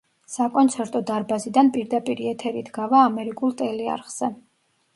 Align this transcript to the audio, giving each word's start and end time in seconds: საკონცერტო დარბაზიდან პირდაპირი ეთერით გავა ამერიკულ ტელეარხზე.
საკონცერტო 0.35 1.01
დარბაზიდან 1.09 1.69
პირდაპირი 1.75 2.29
ეთერით 2.31 2.71
გავა 2.81 3.05
ამერიკულ 3.13 3.57
ტელეარხზე. 3.63 4.35